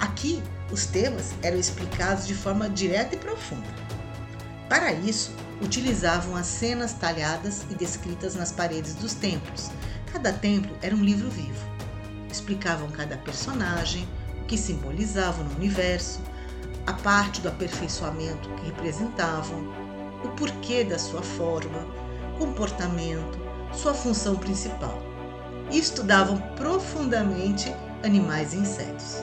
Aqui, 0.00 0.42
os 0.72 0.84
temas 0.84 1.30
eram 1.40 1.56
explicados 1.56 2.26
de 2.26 2.34
forma 2.34 2.68
direta 2.68 3.14
e 3.14 3.18
profunda. 3.18 3.68
Para 4.68 4.92
isso, 4.92 5.32
utilizavam 5.62 6.34
as 6.34 6.46
cenas 6.46 6.92
talhadas 6.94 7.64
e 7.70 7.76
descritas 7.76 8.34
nas 8.34 8.50
paredes 8.50 8.96
dos 8.96 9.14
templos. 9.14 9.70
Cada 10.12 10.32
templo 10.32 10.76
era 10.82 10.96
um 10.96 11.04
livro 11.04 11.30
vivo. 11.30 11.64
Explicavam 12.28 12.90
cada 12.90 13.16
personagem, 13.18 14.08
o 14.42 14.44
que 14.46 14.58
simbolizavam 14.58 15.44
no 15.44 15.54
universo, 15.54 16.20
a 16.88 16.92
parte 16.92 17.40
do 17.40 17.48
aperfeiçoamento 17.50 18.48
que 18.56 18.66
representavam, 18.66 19.72
o 20.24 20.28
porquê 20.30 20.82
da 20.82 20.98
sua 20.98 21.22
forma, 21.22 21.86
comportamento, 22.36 23.38
sua 23.72 23.94
função 23.94 24.34
principal. 24.34 25.00
E 25.70 25.78
estudavam 25.78 26.36
profundamente 26.56 27.72
animais 28.02 28.52
e 28.52 28.58
insetos. 28.58 29.22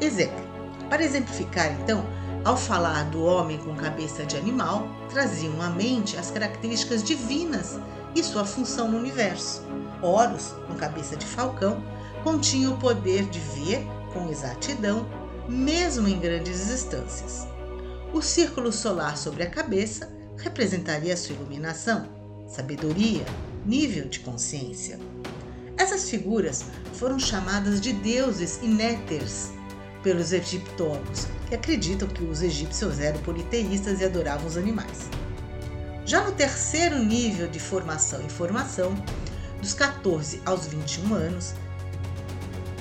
Exemplo: 0.00 0.44
para 0.88 1.04
exemplificar, 1.04 1.72
então, 1.80 2.04
ao 2.44 2.56
falar 2.56 3.04
do 3.10 3.22
homem 3.22 3.58
com 3.58 3.76
cabeça 3.76 4.24
de 4.24 4.36
animal, 4.36 4.88
traziam 5.10 5.60
à 5.60 5.70
mente 5.70 6.16
as 6.16 6.30
características 6.30 7.02
divinas 7.02 7.78
e 8.14 8.22
sua 8.22 8.44
função 8.44 8.90
no 8.90 8.98
universo. 8.98 9.62
Horus, 10.02 10.54
com 10.66 10.74
cabeça 10.74 11.16
de 11.16 11.26
falcão, 11.26 11.82
continha 12.24 12.70
o 12.70 12.78
poder 12.78 13.26
de 13.26 13.38
ver 13.38 13.86
com 14.12 14.30
exatidão, 14.30 15.06
mesmo 15.48 16.08
em 16.08 16.18
grandes 16.18 16.66
distâncias. 16.68 17.46
O 18.12 18.22
círculo 18.22 18.72
solar 18.72 19.16
sobre 19.16 19.42
a 19.42 19.50
cabeça 19.50 20.10
representaria 20.38 21.16
sua 21.16 21.36
iluminação, 21.36 22.08
sabedoria, 22.48 23.24
nível 23.64 24.08
de 24.08 24.20
consciência. 24.20 24.98
Essas 26.00 26.08
figuras 26.08 26.64
foram 26.94 27.18
chamadas 27.18 27.78
de 27.78 27.92
deuses 27.92 28.58
inéteres 28.62 29.50
pelos 30.02 30.32
egiptólogos, 30.32 31.26
que 31.46 31.54
acreditam 31.54 32.08
que 32.08 32.24
os 32.24 32.40
egípcios 32.40 32.98
eram 32.98 33.20
politeístas 33.20 34.00
e 34.00 34.06
adoravam 34.06 34.46
os 34.46 34.56
animais. 34.56 35.10
Já 36.06 36.24
no 36.24 36.32
terceiro 36.32 36.98
nível 37.04 37.48
de 37.48 37.60
formação 37.60 38.18
e 38.26 38.30
formação, 38.30 38.94
dos 39.60 39.74
14 39.74 40.40
aos 40.46 40.68
21 40.68 41.12
anos, 41.12 41.52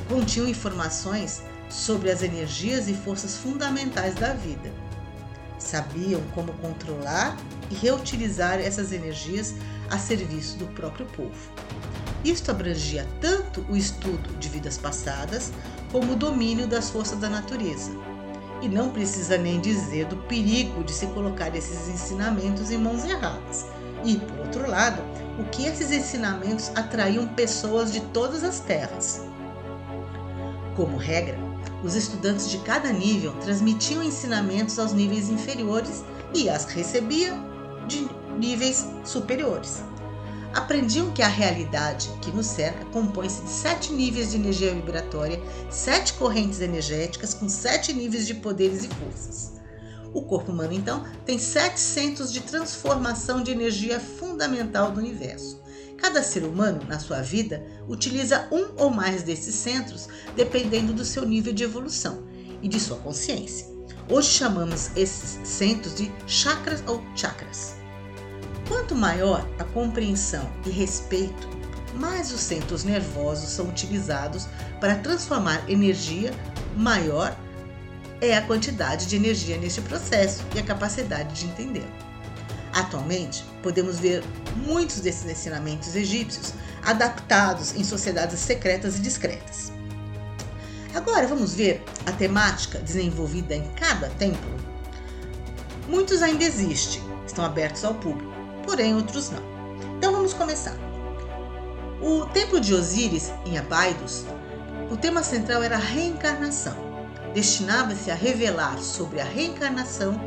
continham 0.07 0.47
informações 0.47 1.43
sobre 1.69 2.09
as 2.09 2.23
energias 2.23 2.87
e 2.87 2.93
forças 2.93 3.35
fundamentais 3.35 4.15
da 4.15 4.33
vida. 4.33 4.71
Sabiam 5.57 6.21
como 6.33 6.53
controlar 6.53 7.35
e 7.69 7.75
reutilizar 7.75 8.61
essas 8.61 8.93
energias 8.93 9.55
a 9.89 9.97
serviço 9.97 10.57
do 10.57 10.67
próprio 10.67 11.05
povo. 11.07 11.51
Isto 12.23 12.51
abrangia 12.51 13.07
tanto 13.21 13.65
o 13.69 13.77
estudo 13.77 14.37
de 14.37 14.49
vidas 14.49 14.77
passadas 14.77 15.53
como 15.89 16.13
o 16.13 16.15
domínio 16.17 16.67
das 16.67 16.89
forças 16.89 17.17
da 17.17 17.29
natureza. 17.29 17.91
E 18.61 18.67
não 18.67 18.89
precisa 18.89 19.37
nem 19.37 19.61
dizer 19.61 20.05
do 20.05 20.17
perigo 20.17 20.83
de 20.83 20.91
se 20.91 21.07
colocar 21.07 21.55
esses 21.55 21.87
ensinamentos 21.87 22.71
em 22.71 22.77
mãos 22.77 23.05
erradas. 23.05 23.67
E, 24.03 24.17
por 24.17 24.39
outro 24.39 24.69
lado, 24.69 25.01
o 25.39 25.45
que 25.45 25.65
esses 25.65 25.91
ensinamentos 25.91 26.69
atraíam 26.75 27.25
pessoas 27.29 27.93
de 27.93 28.01
todas 28.01 28.43
as 28.43 28.59
terras. 28.59 29.21
Como 30.75 30.97
regra, 30.97 31.37
os 31.83 31.95
estudantes 31.95 32.49
de 32.49 32.57
cada 32.59 32.91
nível 32.91 33.31
transmitiam 33.39 34.03
ensinamentos 34.03 34.77
aos 34.77 34.91
níveis 34.91 35.29
inferiores 35.29 36.03
e 36.33 36.49
as 36.49 36.65
recebiam 36.65 37.39
de 37.87 38.09
níveis 38.37 38.85
superiores 39.05 39.81
aprendiam 40.53 41.11
que 41.11 41.21
a 41.21 41.27
realidade 41.27 42.09
que 42.21 42.31
nos 42.31 42.45
cerca 42.45 42.85
compõe-se 42.85 43.43
de 43.43 43.49
sete 43.49 43.93
níveis 43.93 44.31
de 44.31 44.37
energia 44.37 44.73
vibratória, 44.73 45.41
sete 45.69 46.13
correntes 46.13 46.61
energéticas 46.61 47.33
com 47.33 47.47
sete 47.47 47.93
níveis 47.93 48.25
de 48.25 48.33
poderes 48.35 48.83
e 48.83 48.87
forças. 48.87 49.59
O 50.13 50.23
corpo 50.23 50.51
humano, 50.51 50.73
então, 50.73 51.05
tem 51.25 51.37
sete 51.37 51.79
centros 51.79 52.33
de 52.33 52.41
transformação 52.41 53.43
de 53.43 53.51
energia 53.51 53.99
fundamental 53.99 54.91
do 54.91 54.99
universo. 54.99 55.61
Cada 55.97 56.23
ser 56.23 56.43
humano, 56.43 56.81
na 56.87 56.97
sua 56.97 57.21
vida, 57.21 57.63
utiliza 57.87 58.47
um 58.51 58.69
ou 58.77 58.89
mais 58.89 59.21
desses 59.21 59.53
centros, 59.53 60.07
dependendo 60.35 60.93
do 60.93 61.05
seu 61.05 61.25
nível 61.25 61.53
de 61.53 61.63
evolução 61.63 62.23
e 62.61 62.67
de 62.67 62.79
sua 62.79 62.97
consciência. 62.97 63.67
Hoje 64.09 64.29
chamamos 64.29 64.89
esses 64.95 65.47
centros 65.47 65.95
de 65.95 66.11
chakras 66.25 66.83
ou 66.87 67.03
chakras. 67.15 67.78
Quanto 68.69 68.93
maior 68.93 69.49
a 69.57 69.63
compreensão 69.63 70.47
e 70.63 70.69
respeito, 70.69 71.49
mais 71.95 72.31
os 72.31 72.39
centros 72.39 72.83
nervosos 72.83 73.49
são 73.49 73.67
utilizados 73.67 74.47
para 74.79 74.95
transformar 74.95 75.67
energia, 75.67 76.31
maior 76.77 77.35
é 78.21 78.37
a 78.37 78.43
quantidade 78.43 79.07
de 79.07 79.15
energia 79.15 79.57
neste 79.57 79.81
processo 79.81 80.43
e 80.55 80.59
a 80.59 80.63
capacidade 80.63 81.33
de 81.33 81.47
entender. 81.47 81.85
Atualmente, 82.71 83.43
podemos 83.63 83.97
ver 83.97 84.23
muitos 84.55 84.99
desses 84.99 85.27
ensinamentos 85.27 85.95
egípcios 85.95 86.53
adaptados 86.85 87.75
em 87.75 87.83
sociedades 87.83 88.39
secretas 88.39 88.99
e 88.99 89.01
discretas. 89.01 89.73
Agora 90.93 91.25
vamos 91.25 91.55
ver 91.55 91.83
a 92.05 92.11
temática 92.11 92.77
desenvolvida 92.77 93.55
em 93.55 93.67
cada 93.71 94.09
templo. 94.09 94.51
Muitos 95.87 96.21
ainda 96.21 96.43
existem, 96.43 97.01
estão 97.25 97.43
abertos 97.43 97.83
ao 97.83 97.95
público, 97.95 98.38
porém 98.65 98.95
outros 98.95 99.29
não. 99.29 99.43
Então 99.97 100.11
vamos 100.11 100.33
começar. 100.33 100.75
O 102.01 102.25
templo 102.27 102.59
de 102.59 102.73
Osíris, 102.73 103.31
em 103.45 103.57
Abydos, 103.57 104.25
o 104.89 104.95
tema 104.95 105.21
central 105.21 105.61
era 105.61 105.75
a 105.75 105.79
reencarnação. 105.79 106.75
Destinava-se 107.33 108.09
a 108.09 108.15
revelar 108.15 108.79
sobre 108.79 109.19
a 109.19 109.25
reencarnação 109.25 110.19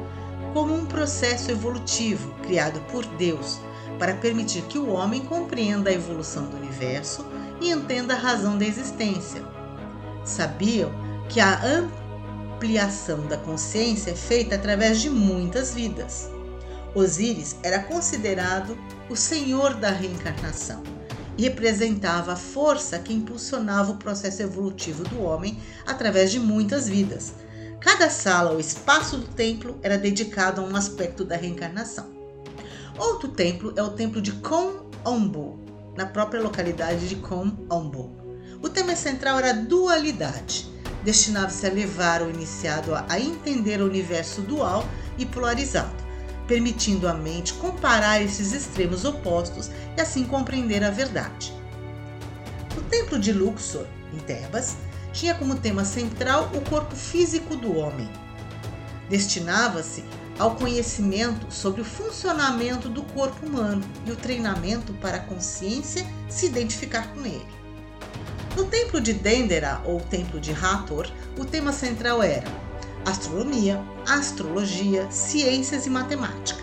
como 0.52 0.74
um 0.74 0.84
processo 0.84 1.50
evolutivo 1.50 2.34
criado 2.42 2.80
por 2.92 3.04
Deus 3.16 3.58
para 3.98 4.14
permitir 4.14 4.62
que 4.62 4.78
o 4.78 4.90
homem 4.90 5.24
compreenda 5.24 5.88
a 5.88 5.92
evolução 5.92 6.46
do 6.46 6.56
universo 6.56 7.24
e 7.60 7.70
entenda 7.70 8.14
a 8.14 8.18
razão 8.18 8.58
da 8.58 8.64
existência. 8.64 9.42
Sabiam 10.24 10.90
que 11.28 11.40
a 11.40 11.60
ampliação 11.64 13.26
da 13.26 13.36
consciência 13.36 14.10
é 14.10 14.14
feita 14.14 14.56
através 14.56 15.00
de 15.00 15.08
muitas 15.08 15.72
vidas. 15.72 16.31
Osíris 16.94 17.56
era 17.62 17.78
considerado 17.78 18.76
o 19.08 19.16
senhor 19.16 19.74
da 19.74 19.90
reencarnação 19.90 20.82
e 21.36 21.42
representava 21.42 22.32
a 22.32 22.36
força 22.36 22.98
que 22.98 23.12
impulsionava 23.12 23.92
o 23.92 23.96
processo 23.96 24.42
evolutivo 24.42 25.02
do 25.04 25.22
homem 25.22 25.58
através 25.86 26.30
de 26.30 26.38
muitas 26.38 26.88
vidas. 26.88 27.32
Cada 27.80 28.10
sala 28.10 28.52
ou 28.52 28.60
espaço 28.60 29.16
do 29.16 29.26
templo 29.28 29.78
era 29.82 29.98
dedicado 29.98 30.60
a 30.60 30.64
um 30.64 30.76
aspecto 30.76 31.24
da 31.24 31.36
reencarnação. 31.36 32.12
Outro 32.98 33.28
templo 33.28 33.72
é 33.76 33.82
o 33.82 33.90
templo 33.90 34.20
de 34.20 34.32
Kom-Ombo, 34.32 35.58
na 35.96 36.06
própria 36.06 36.42
localidade 36.42 37.08
de 37.08 37.16
Kom-Ombo. 37.16 38.10
O 38.62 38.68
tema 38.68 38.94
central 38.94 39.38
era 39.38 39.50
a 39.50 39.54
dualidade. 39.54 40.70
Destinava-se 41.02 41.66
a 41.66 41.72
levar 41.72 42.22
o 42.22 42.30
iniciado 42.30 42.94
a 42.94 43.18
entender 43.18 43.80
o 43.80 43.86
universo 43.86 44.40
dual 44.42 44.84
e 45.18 45.26
polarizado, 45.26 45.90
permitindo 46.52 47.08
à 47.08 47.14
mente 47.14 47.54
comparar 47.54 48.20
esses 48.20 48.52
extremos 48.52 49.06
opostos 49.06 49.70
e 49.96 50.00
assim 50.02 50.22
compreender 50.22 50.84
a 50.84 50.90
verdade. 50.90 51.50
O 52.76 52.82
templo 52.82 53.18
de 53.18 53.32
Luxor, 53.32 53.86
em 54.12 54.18
Tebas, 54.18 54.76
tinha 55.14 55.34
como 55.34 55.56
tema 55.56 55.82
central 55.82 56.50
o 56.54 56.60
corpo 56.68 56.94
físico 56.94 57.56
do 57.56 57.74
homem. 57.74 58.06
Destinava-se 59.08 60.04
ao 60.38 60.54
conhecimento 60.56 61.50
sobre 61.50 61.80
o 61.80 61.86
funcionamento 61.86 62.90
do 62.90 63.02
corpo 63.02 63.46
humano 63.46 63.82
e 64.04 64.10
o 64.10 64.16
treinamento 64.16 64.92
para 64.94 65.16
a 65.16 65.20
consciência 65.20 66.06
se 66.28 66.44
identificar 66.44 67.14
com 67.14 67.20
ele. 67.20 67.46
No 68.54 68.66
templo 68.66 69.00
de 69.00 69.14
Dendera 69.14 69.80
ou 69.86 70.00
templo 70.00 70.38
de 70.38 70.52
Hathor, 70.52 71.10
o 71.38 71.46
tema 71.46 71.72
central 71.72 72.22
era 72.22 72.46
astronomia, 73.04 73.82
astrologia, 74.06 75.10
ciências 75.10 75.86
e 75.86 75.90
matemática. 75.90 76.62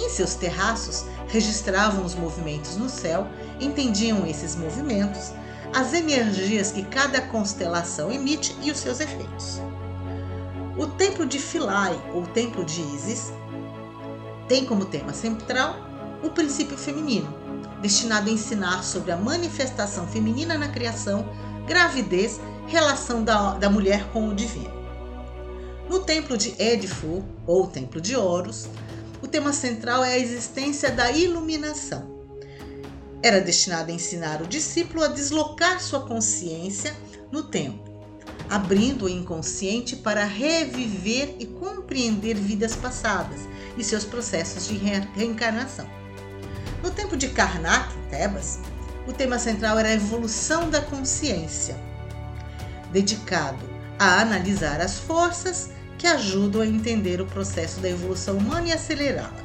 Em 0.00 0.08
seus 0.10 0.34
terraços, 0.34 1.06
registravam 1.28 2.04
os 2.04 2.14
movimentos 2.14 2.76
no 2.76 2.88
céu, 2.88 3.26
entendiam 3.60 4.26
esses 4.26 4.54
movimentos, 4.54 5.32
as 5.74 5.92
energias 5.92 6.70
que 6.70 6.84
cada 6.84 7.20
constelação 7.20 8.10
emite 8.10 8.54
e 8.62 8.70
os 8.70 8.78
seus 8.78 9.00
efeitos. 9.00 9.60
O 10.76 10.86
templo 10.86 11.24
de 11.24 11.38
Philae, 11.38 11.98
ou 12.12 12.26
templo 12.26 12.64
de 12.64 12.80
Isis, 12.82 13.32
tem 14.46 14.64
como 14.64 14.84
tema 14.84 15.12
central 15.12 15.76
o 16.22 16.30
princípio 16.30 16.76
feminino, 16.76 17.32
destinado 17.80 18.28
a 18.28 18.32
ensinar 18.32 18.82
sobre 18.82 19.10
a 19.10 19.16
manifestação 19.16 20.06
feminina 20.06 20.56
na 20.58 20.68
criação, 20.68 21.28
gravidez, 21.66 22.40
relação 22.66 23.24
da, 23.24 23.54
da 23.54 23.70
mulher 23.70 24.04
com 24.12 24.28
o 24.28 24.34
divino. 24.34 24.75
No 25.88 26.00
templo 26.00 26.36
de 26.36 26.54
Edifu, 26.60 27.24
ou 27.46 27.66
templo 27.66 28.00
de 28.00 28.16
Horus, 28.16 28.68
o 29.22 29.28
tema 29.28 29.52
central 29.52 30.04
é 30.04 30.14
a 30.14 30.18
existência 30.18 30.90
da 30.90 31.10
iluminação. 31.10 32.16
Era 33.22 33.40
destinado 33.40 33.90
a 33.90 33.94
ensinar 33.94 34.42
o 34.42 34.46
discípulo 34.46 35.04
a 35.04 35.08
deslocar 35.08 35.80
sua 35.80 36.06
consciência 36.06 36.94
no 37.30 37.42
tempo 37.44 37.86
abrindo 38.48 39.06
o 39.06 39.08
inconsciente 39.08 39.96
para 39.96 40.24
reviver 40.24 41.36
e 41.38 41.46
compreender 41.46 42.34
vidas 42.34 42.76
passadas 42.76 43.40
e 43.76 43.84
seus 43.84 44.04
processos 44.04 44.68
de 44.68 44.76
reencarnação. 44.76 45.88
No 46.82 46.90
tempo 46.90 47.16
de 47.16 47.28
Karnak, 47.28 47.92
Tebas, 48.10 48.58
o 49.06 49.12
tema 49.12 49.38
central 49.38 49.78
era 49.78 49.88
a 49.88 49.94
evolução 49.94 50.70
da 50.70 50.80
consciência, 50.80 51.76
dedicado 52.92 53.64
a 53.98 54.20
analisar 54.20 54.80
as 54.80 54.98
forças 54.98 55.70
que 55.98 56.06
ajudam 56.06 56.62
a 56.62 56.66
entender 56.66 57.20
o 57.20 57.26
processo 57.26 57.80
da 57.80 57.88
evolução 57.88 58.36
humana 58.36 58.68
e 58.68 58.72
acelerá-la. 58.72 59.44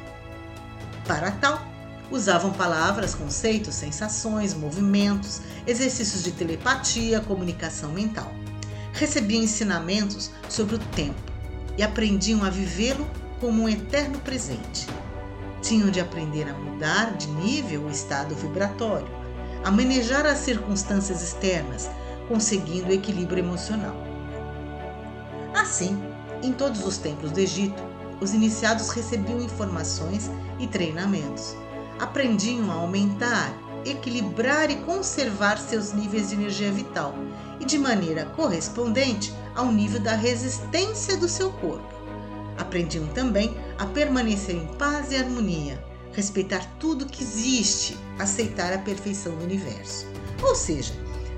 Para 1.06 1.30
tal, 1.32 1.66
usavam 2.10 2.52
palavras, 2.52 3.14
conceitos, 3.14 3.74
sensações, 3.74 4.54
movimentos, 4.54 5.40
exercícios 5.66 6.22
de 6.22 6.32
telepatia, 6.32 7.20
comunicação 7.20 7.90
mental 7.92 8.32
recebiam 8.92 9.42
ensinamentos 9.42 10.30
sobre 10.48 10.76
o 10.76 10.78
tempo 10.78 11.20
e 11.76 11.82
aprendiam 11.82 12.44
a 12.44 12.50
vivê-lo 12.50 13.06
como 13.40 13.62
um 13.62 13.68
eterno 13.68 14.18
presente. 14.20 14.86
Tinham 15.60 15.90
de 15.90 16.00
aprender 16.00 16.48
a 16.48 16.52
mudar 16.52 17.16
de 17.16 17.28
nível 17.28 17.82
o 17.82 17.90
estado 17.90 18.34
vibratório, 18.34 19.08
a 19.64 19.70
manejar 19.70 20.26
as 20.26 20.38
circunstâncias 20.38 21.22
externas, 21.22 21.90
conseguindo 22.28 22.92
equilíbrio 22.92 23.44
emocional. 23.44 23.96
Assim, 25.54 26.00
em 26.42 26.52
todos 26.52 26.84
os 26.84 26.98
templos 26.98 27.32
do 27.32 27.38
Egito, 27.38 27.82
os 28.20 28.34
iniciados 28.34 28.90
recebiam 28.90 29.40
informações 29.40 30.30
e 30.58 30.66
treinamentos. 30.66 31.56
Aprendiam 31.98 32.70
a 32.70 32.74
aumentar 32.74 33.52
equilibrar 33.84 34.70
e 34.70 34.76
conservar 34.76 35.58
seus 35.58 35.92
níveis 35.92 36.28
de 36.28 36.36
energia 36.36 36.70
vital 36.70 37.14
e, 37.60 37.64
de 37.64 37.78
maneira 37.78 38.26
correspondente, 38.26 39.32
ao 39.54 39.70
nível 39.70 40.00
da 40.00 40.14
resistência 40.14 41.16
do 41.16 41.28
seu 41.28 41.50
corpo. 41.52 41.92
Aprendiam 42.58 43.06
também 43.08 43.56
a 43.78 43.86
permanecer 43.86 44.56
em 44.56 44.66
paz 44.76 45.10
e 45.10 45.16
harmonia, 45.16 45.82
respeitar 46.12 46.64
tudo 46.78 47.06
que 47.06 47.22
existe, 47.22 47.96
aceitar 48.18 48.72
a 48.72 48.78
perfeição 48.78 49.34
do 49.36 49.44
universo. 49.44 50.06
Ou 50.42 50.54
seja, 50.54 50.92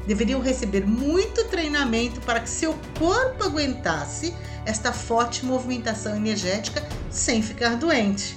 deveriam 0.06 0.40
receber 0.40 0.86
muito 0.86 1.44
treinamento 1.44 2.20
para 2.22 2.40
que 2.40 2.50
seu 2.50 2.74
corpo 2.98 3.44
aguentasse 3.44 4.34
esta 4.64 4.92
forte 4.92 5.44
movimentação 5.44 6.16
energética 6.16 6.86
sem 7.10 7.42
ficar 7.42 7.76
doente. 7.76 8.36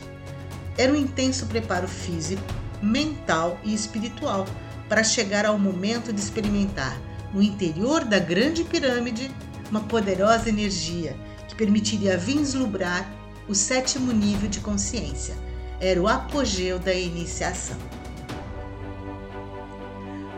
Era 0.77 0.91
um 0.91 0.95
intenso 0.95 1.45
preparo 1.47 1.87
físico, 1.87 2.43
mental 2.81 3.59
e 3.63 3.73
espiritual 3.73 4.45
para 4.87 5.03
chegar 5.03 5.45
ao 5.45 5.57
momento 5.57 6.13
de 6.13 6.19
experimentar 6.19 6.97
no 7.33 7.41
interior 7.41 8.05
da 8.05 8.19
grande 8.19 8.63
pirâmide 8.63 9.31
uma 9.69 9.81
poderosa 9.81 10.49
energia 10.49 11.15
que 11.47 11.55
permitiria 11.55 12.17
vislumbrar 12.17 13.09
o 13.47 13.55
sétimo 13.55 14.11
nível 14.11 14.49
de 14.49 14.59
consciência. 14.59 15.35
Era 15.79 16.01
o 16.01 16.07
apogeu 16.07 16.79
da 16.79 16.93
iniciação. 16.93 17.77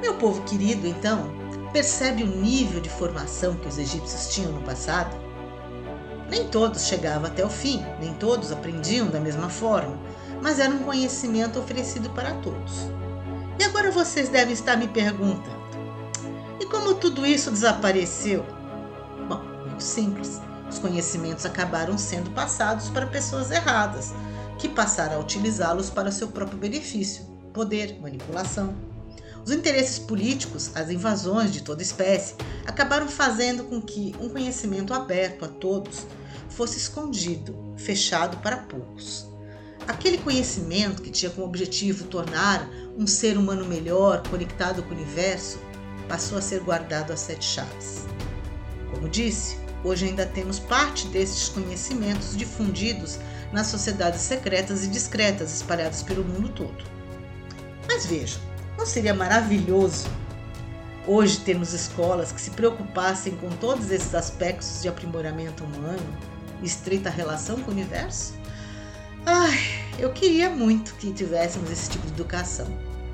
Meu 0.01 0.15
povo 0.15 0.41
querido, 0.43 0.87
então, 0.87 1.31
percebe 1.71 2.23
o 2.23 2.27
nível 2.27 2.79
de 2.79 2.89
formação 2.89 3.55
que 3.55 3.67
os 3.67 3.77
egípcios 3.77 4.33
tinham 4.33 4.51
no 4.51 4.61
passado? 4.61 5.28
Nem 6.29 6.47
todos 6.47 6.85
chegavam 6.85 7.25
até 7.25 7.43
o 7.43 7.49
fim, 7.49 7.83
nem 7.99 8.13
todos 8.13 8.51
aprendiam 8.51 9.07
da 9.07 9.19
mesma 9.19 9.49
forma, 9.49 9.97
mas 10.41 10.59
era 10.59 10.73
um 10.73 10.83
conhecimento 10.83 11.59
oferecido 11.59 12.09
para 12.11 12.33
todos. 12.35 12.87
E 13.59 13.63
agora 13.63 13.91
vocês 13.91 14.29
devem 14.29 14.53
estar 14.53 14.77
me 14.77 14.87
perguntando: 14.87 15.59
e 16.59 16.65
como 16.65 16.93
tudo 16.95 17.25
isso 17.25 17.51
desapareceu? 17.51 18.45
Bom, 19.27 19.41
muito 19.65 19.83
simples. 19.83 20.39
Os 20.69 20.77
conhecimentos 20.77 21.45
acabaram 21.45 21.97
sendo 21.97 22.29
passados 22.31 22.89
para 22.89 23.07
pessoas 23.07 23.49
erradas, 23.49 24.13
que 24.59 24.69
passaram 24.69 25.15
a 25.15 25.19
utilizá-los 25.19 25.89
para 25.89 26.11
seu 26.11 26.27
próprio 26.27 26.59
benefício, 26.59 27.25
poder, 27.51 27.99
manipulação. 27.99 28.75
Os 29.49 29.55
interesses 29.55 29.97
políticos, 29.97 30.69
as 30.75 30.91
invasões 30.91 31.51
de 31.51 31.63
toda 31.63 31.81
espécie, 31.81 32.35
acabaram 32.67 33.07
fazendo 33.07 33.63
com 33.63 33.81
que 33.81 34.15
um 34.21 34.29
conhecimento 34.29 34.93
aberto 34.93 35.43
a 35.43 35.47
todos 35.47 36.05
fosse 36.49 36.77
escondido, 36.77 37.57
fechado 37.75 38.37
para 38.43 38.57
poucos. 38.57 39.25
Aquele 39.87 40.19
conhecimento 40.19 41.01
que 41.01 41.09
tinha 41.09 41.31
como 41.31 41.47
objetivo 41.47 42.03
tornar 42.03 42.69
um 42.95 43.07
ser 43.07 43.39
humano 43.39 43.65
melhor, 43.65 44.21
conectado 44.29 44.83
com 44.83 44.89
o 44.89 44.93
universo, 44.93 45.57
passou 46.07 46.37
a 46.37 46.41
ser 46.43 46.59
guardado 46.59 47.11
a 47.11 47.17
sete 47.17 47.43
chaves. 47.43 48.05
Como 48.93 49.09
disse, 49.09 49.57
hoje 49.83 50.05
ainda 50.05 50.27
temos 50.27 50.59
parte 50.59 51.07
desses 51.07 51.49
conhecimentos 51.49 52.37
difundidos 52.37 53.17
nas 53.51 53.65
sociedades 53.65 54.21
secretas 54.21 54.83
e 54.83 54.87
discretas 54.89 55.51
espalhadas 55.55 56.03
pelo 56.03 56.23
mundo 56.23 56.49
todo. 56.49 56.85
Mas 57.87 58.05
veja, 58.05 58.39
não 58.79 58.85
seria 58.85 59.13
maravilhoso 59.13 60.07
hoje 61.05 61.41
termos 61.41 61.73
escolas 61.73 62.31
que 62.31 62.39
se 62.39 62.51
preocupassem 62.51 63.35
com 63.35 63.49
todos 63.49 63.91
esses 63.91 64.15
aspectos 64.15 64.81
de 64.81 64.87
aprimoramento 64.87 65.65
humano 65.65 66.17
e 66.63 66.65
estreita 66.65 67.09
relação 67.09 67.59
com 67.59 67.71
o 67.71 67.73
universo? 67.73 68.35
Ai, 69.25 69.59
eu 69.99 70.13
queria 70.13 70.49
muito 70.49 70.95
que 70.95 71.11
tivéssemos 71.11 71.69
esse 71.69 71.89
tipo 71.89 72.07
de 72.07 72.13
educação. 72.13 72.67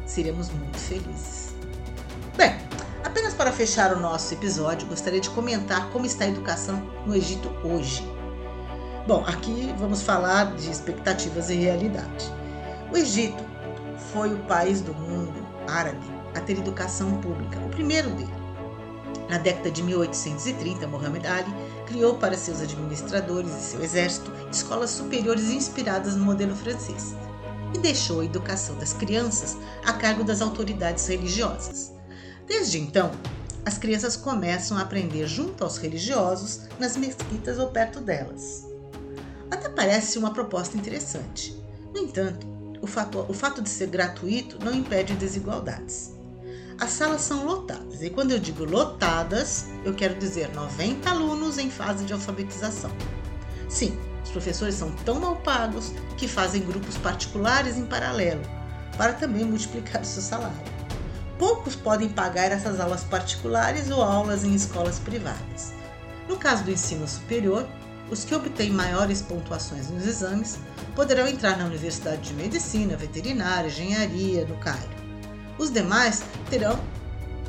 Seríamos 0.06 0.52
muito 0.52 0.78
felizes. 0.78 1.56
Bem, 2.38 2.56
apenas 3.04 3.34
para 3.34 3.52
fechar 3.52 3.92
o 3.92 4.00
nosso 4.00 4.36
episódio, 4.36 4.88
gostaria 4.88 5.20
de 5.20 5.32
comentar 5.32 5.90
como 5.90 6.06
está 6.06 6.26
a 6.26 6.28
educação 6.28 6.80
no 7.08 7.16
Egito 7.16 7.50
hoje. 7.64 8.08
Bom, 9.08 9.24
aqui 9.26 9.74
vamos 9.80 10.04
falar 10.04 10.56
de 10.56 10.70
expectativas 10.70 11.50
e 11.50 11.56
realidade. 11.56 12.32
O 12.94 12.98
Egito 12.98 13.44
foi 14.14 14.32
o 14.32 14.38
país 14.44 14.80
do 14.82 14.94
mundo 14.94 15.45
árabe 15.68 16.06
a 16.36 16.40
ter 16.40 16.58
educação 16.58 17.20
pública, 17.22 17.60
o 17.60 17.70
primeiro 17.70 18.10
dele. 18.12 18.46
Na 19.30 19.38
década 19.38 19.72
de 19.72 19.82
1830, 19.82 20.86
Muhammad 20.88 21.26
Ali 21.26 21.54
criou 21.88 22.16
para 22.16 22.38
seus 22.38 22.62
administradores 22.62 23.52
e 23.52 23.62
seu 23.62 23.84
exército 23.84 24.32
escolas 24.52 24.92
superiores 24.92 25.50
inspiradas 25.50 26.16
no 26.16 26.26
modelo 26.26 26.56
francês 26.56 27.16
e 27.74 27.78
deixou 27.80 28.22
a 28.22 28.26
educação 28.26 28.76
das 28.78 28.94
crianças 28.94 29.58
a 29.86 29.94
cargo 29.94 30.24
das 30.24 30.42
autoridades 30.42 31.08
religiosas. 31.08 31.92
Desde 32.48 32.80
então, 32.80 33.12
as 33.66 33.78
crianças 33.78 34.16
começam 34.16 34.78
a 34.78 34.82
aprender 34.82 35.28
junto 35.28 35.64
aos 35.64 35.78
religiosos 35.78 36.62
nas 36.80 36.96
mesquitas 36.96 37.58
ou 37.58 37.70
perto 37.70 38.00
delas. 38.00 38.64
Até 39.50 39.70
parece 39.70 40.20
uma 40.20 40.32
proposta 40.34 40.78
interessante. 40.78 41.60
No 41.94 42.00
entanto, 42.00 42.55
o 42.86 42.88
fato, 42.88 43.26
o 43.28 43.34
fato 43.34 43.64
de 43.64 43.70
ser 43.70 43.88
gratuito 43.88 44.64
não 44.64 44.72
impede 44.72 45.16
desigualdades. 45.16 46.14
As 46.80 46.92
salas 46.92 47.22
são 47.22 47.44
lotadas, 47.44 48.04
e 48.04 48.12
quando 48.12 48.30
eu 48.32 48.38
digo 48.38 48.64
lotadas, 48.64 49.66
eu 49.84 49.96
quero 49.96 50.14
dizer 50.20 50.54
90 50.54 51.10
alunos 51.10 51.58
em 51.58 51.72
fase 51.72 52.06
de 52.06 52.14
alfabetização. 52.14 52.92
Sim, 53.68 53.98
os 54.24 54.30
professores 54.30 54.76
são 54.76 54.92
tão 55.04 55.20
mal 55.20 55.38
pagos 55.38 55.94
que 56.16 56.28
fazem 56.28 56.62
grupos 56.62 56.96
particulares 56.98 57.76
em 57.76 57.88
paralelo, 57.88 58.44
para 58.96 59.14
também 59.14 59.46
multiplicar 59.46 60.04
o 60.04 60.06
seu 60.06 60.22
salário. 60.22 60.76
Poucos 61.40 61.76
podem 61.76 62.10
pagar 62.10 62.52
essas 62.52 62.80
aulas 62.80 63.04
particulares 63.04 63.90
ou 63.90 64.04
aulas 64.04 64.44
em 64.44 64.54
escolas 64.54 65.00
privadas. 65.00 65.74
No 66.30 66.38
caso 66.38 66.64
do 66.64 66.72
ensino 66.72 67.08
superior, 67.08 67.68
os 68.10 68.24
que 68.24 68.36
obtêm 68.36 68.72
maiores 68.72 69.22
pontuações 69.22 69.90
nos 69.90 70.06
exames 70.06 70.60
poderão 70.96 71.28
entrar 71.28 71.58
na 71.58 71.66
Universidade 71.66 72.30
de 72.30 72.34
Medicina, 72.34 72.96
Veterinária, 72.96 73.68
Engenharia, 73.68 74.46
no 74.46 74.56
Cairo. 74.58 74.96
Os 75.58 75.72
demais 75.72 76.24
terão 76.50 76.80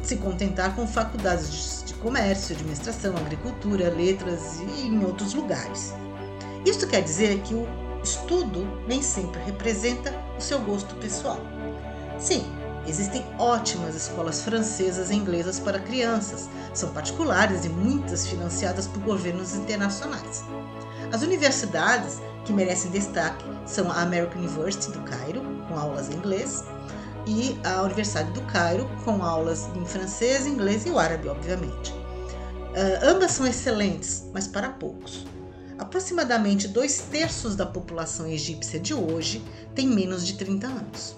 se 0.03 0.17
contentar 0.17 0.75
com 0.75 0.87
faculdades 0.87 1.83
de 1.85 1.95
comércio, 1.95 2.55
administração, 2.55 3.17
agricultura, 3.17 3.91
letras 3.91 4.61
e 4.61 4.87
em 4.87 5.05
outros 5.05 5.35
lugares. 5.35 5.93
Isto 6.65 6.87
quer 6.87 7.03
dizer 7.03 7.41
que 7.41 7.55
o 7.55 7.67
estudo 8.03 8.67
nem 8.87 9.03
sempre 9.03 9.41
representa 9.43 10.15
o 10.39 10.41
seu 10.41 10.61
gosto 10.61 10.95
pessoal. 10.97 11.41
Sim, 12.19 12.45
Existem 12.89 13.25
ótimas 13.37 13.97
escolas 13.97 14.43
francesas 14.43 15.11
e 15.11 15.15
inglesas 15.15 15.59
para 15.59 15.81
crianças, 15.81 16.49
são 16.73 16.91
particulares 16.91 17.65
e 17.65 17.69
muitas 17.69 18.27
financiadas 18.29 18.87
por 18.87 19.03
governos 19.03 19.57
internacionais. 19.57 20.45
As 21.13 21.23
universidades 21.23 22.21
que 22.45 22.53
merecem 22.53 22.93
destaque 22.93 23.45
são 23.67 23.91
a 23.91 24.03
American 24.03 24.41
University 24.41 24.93
do 24.93 25.01
Cairo, 25.01 25.43
com 25.67 25.77
aulas 25.77 26.09
em 26.09 26.15
inglês, 26.15 26.63
e 27.27 27.59
a 27.65 27.83
Universidade 27.83 28.31
do 28.31 28.43
Cairo, 28.43 28.89
com 29.05 29.21
aulas 29.21 29.69
em 29.75 29.85
francês, 29.85 30.47
inglês 30.47 30.87
e 30.87 30.91
o 30.91 30.99
árabe, 30.99 31.29
obviamente. 31.29 31.91
Uh, 31.91 33.03
ambas 33.03 33.33
são 33.33 33.45
excelentes, 33.45 34.27
mas 34.33 34.47
para 34.47 34.69
poucos. 34.69 35.27
Aproximadamente 35.77 36.69
dois 36.69 37.01
terços 37.11 37.57
da 37.57 37.67
população 37.67 38.29
egípcia 38.29 38.79
de 38.79 38.95
hoje 38.95 39.43
tem 39.75 39.89
menos 39.89 40.25
de 40.25 40.35
30 40.35 40.67
anos 40.69 41.17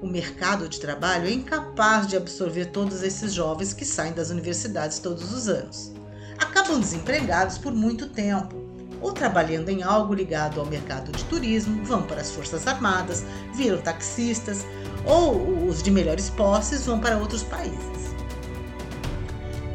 o 0.00 0.06
mercado 0.06 0.68
de 0.68 0.78
trabalho 0.78 1.26
é 1.26 1.32
incapaz 1.32 2.06
de 2.06 2.16
absorver 2.16 2.66
todos 2.66 3.02
esses 3.02 3.32
jovens 3.32 3.72
que 3.72 3.84
saem 3.84 4.12
das 4.12 4.30
universidades 4.30 4.98
todos 4.98 5.32
os 5.32 5.48
anos. 5.48 5.92
Acabam 6.38 6.78
desempregados 6.78 7.56
por 7.56 7.72
muito 7.72 8.08
tempo, 8.08 8.54
ou 9.00 9.12
trabalhando 9.12 9.70
em 9.70 9.82
algo 9.82 10.12
ligado 10.12 10.60
ao 10.60 10.66
mercado 10.66 11.12
de 11.12 11.24
turismo, 11.24 11.82
vão 11.84 12.02
para 12.02 12.20
as 12.20 12.30
Forças 12.30 12.66
Armadas, 12.66 13.24
viram 13.54 13.78
taxistas, 13.78 14.66
ou 15.06 15.66
os 15.66 15.82
de 15.82 15.90
melhores 15.90 16.28
posses 16.30 16.84
vão 16.84 17.00
para 17.00 17.16
outros 17.16 17.42
países. 17.42 18.14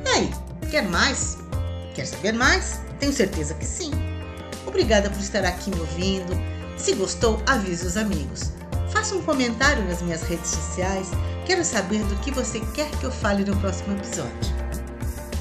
E 0.06 0.10
aí, 0.10 0.32
quer 0.70 0.88
mais? 0.88 1.38
Quer 1.96 2.06
saber 2.06 2.34
mais? 2.34 2.80
Tenho 3.00 3.14
certeza 3.14 3.54
que 3.56 3.66
sim. 3.66 3.92
Obrigada 4.68 5.10
por 5.10 5.20
estar 5.20 5.44
aqui 5.46 5.72
me 5.72 5.80
ouvindo. 5.80 6.34
Se 6.78 6.94
gostou, 6.94 7.42
avise 7.48 7.86
os 7.86 7.98
amigos. 7.98 8.61
Faça 8.92 9.16
um 9.16 9.22
comentário 9.22 9.84
nas 9.86 10.02
minhas 10.02 10.24
redes 10.24 10.52
sociais. 10.52 11.10
Quero 11.46 11.64
saber 11.64 12.04
do 12.04 12.16
que 12.18 12.32
você 12.32 12.60
quer 12.74 12.90
que 12.92 13.04
eu 13.04 13.12
fale 13.12 13.44
no 13.44 13.56
próximo 13.58 13.96
episódio. 13.96 14.62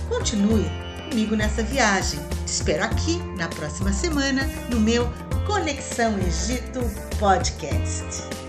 Continue 0.09 0.71
comigo 1.09 1.35
nessa 1.35 1.63
viagem. 1.63 2.21
Te 2.47 2.53
espero 2.53 2.85
aqui 2.85 3.19
na 3.37 3.49
próxima 3.49 3.93
semana 3.93 4.43
no 4.69 4.81
meu 4.81 5.09
Conexão 5.47 6.17
Egito 6.19 6.81
Podcast. 7.19 8.40